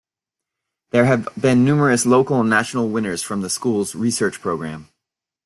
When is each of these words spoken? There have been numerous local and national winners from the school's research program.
There 0.89 1.05
have 1.05 1.29
been 1.39 1.63
numerous 1.63 2.07
local 2.07 2.39
and 2.41 2.49
national 2.49 2.89
winners 2.89 3.21
from 3.21 3.41
the 3.41 3.51
school's 3.51 3.93
research 3.93 4.41
program. 4.41 4.89